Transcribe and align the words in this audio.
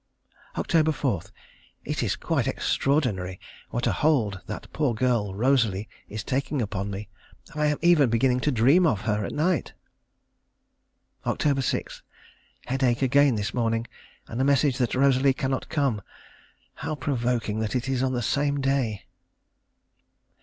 Oct. 0.55 0.91
4. 0.91 1.21
It 1.85 2.01
is 2.01 2.15
quite 2.15 2.47
extraordinary 2.47 3.39
what 3.69 3.85
a 3.85 3.91
hold 3.91 4.41
that 4.47 4.65
poor 4.73 4.95
girl, 4.95 5.35
Rosalie, 5.35 5.87
is 6.09 6.23
taking 6.23 6.59
upon 6.59 6.89
me. 6.89 7.07
I 7.53 7.67
am 7.67 7.77
even 7.83 8.09
beginning 8.09 8.39
to 8.39 8.51
dream 8.51 8.87
of 8.87 9.01
her 9.01 9.23
at 9.23 9.31
night.... 9.31 9.73
Oct. 11.23 11.61
6. 11.63 12.01
Headache 12.65 13.03
again 13.03 13.35
this 13.35 13.53
morning, 13.53 13.85
and 14.27 14.41
a 14.41 14.43
message 14.43 14.79
that 14.79 14.95
Rosalie 14.95 15.33
cannot 15.35 15.69
come. 15.69 16.01
How 16.77 16.95
provoking 16.95 17.59
that 17.59 17.75
it 17.75 17.87
is 17.87 18.01
on 18.01 18.13
the 18.13 18.23
same 18.23 18.59
day.... 18.59 19.05